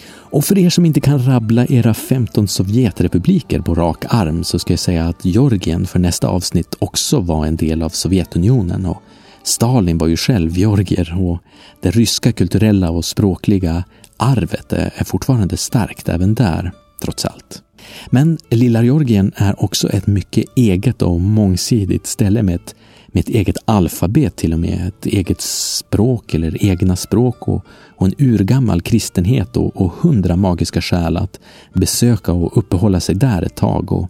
[0.07, 4.73] Och för er som inte kan rabbla era 15 Sovjetrepubliker på rak arm så ska
[4.73, 9.03] jag säga att Georgien för nästa avsnitt också var en del av Sovjetunionen och
[9.43, 11.39] Stalin var ju själv georgier och
[11.81, 13.85] det ryska kulturella och språkliga
[14.17, 16.73] arvet är fortfarande starkt även där,
[17.03, 17.64] trots allt.
[18.11, 22.75] Men Lilla Georgien är också ett mycket eget och mångsidigt ställe med ett,
[23.07, 27.65] med ett eget alfabet till och med, ett eget språk eller egna språk och,
[27.97, 31.41] och en urgammal kristenhet och, och hundra magiska skäl att
[31.73, 33.93] besöka och uppehålla sig där ett tag.
[33.93, 34.09] Och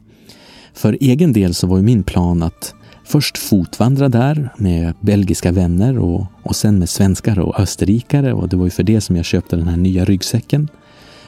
[0.74, 6.26] för egen del så var min plan att först fotvandra där med belgiska vänner och,
[6.42, 9.56] och sen med svenskar och österrikare och det var ju för det som jag köpte
[9.56, 10.68] den här nya ryggsäcken.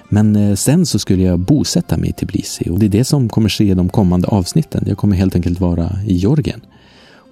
[0.09, 3.29] Men eh, sen så skulle jag bosätta mig i Tbilisi och det är det som
[3.29, 4.83] kommer ske i de kommande avsnitten.
[4.87, 6.61] Jag kommer helt enkelt vara i Georgien.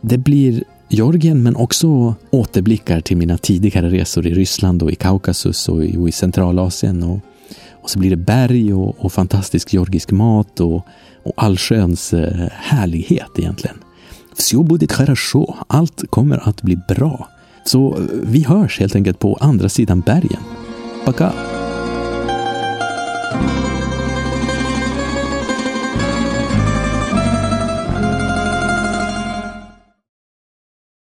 [0.02, 5.70] Det blir Georgien men också återblickar till mina tidigare resor i Ryssland och i Kaukasus
[5.70, 7.04] och i, och i Centralasien.
[7.04, 7.20] Och,
[7.72, 10.86] och så blir det berg och, och fantastisk georgisk mat och,
[11.24, 13.78] och allsköns eh, härlighet egentligen.
[14.38, 15.56] Все будет хорошо.
[15.68, 17.30] Allt kommer att bli bra.
[17.66, 20.42] Så eh, vi hörs helt enkelt på andra sidan bergen.
[21.06, 21.32] Пока!